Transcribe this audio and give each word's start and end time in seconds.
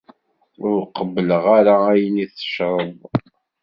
Ur 0.67 0.79
qebbel 0.95 1.29
ara 1.57 1.75
ayen 1.91 2.15
i 2.23 2.25
d-tecreḍ. 2.29 2.95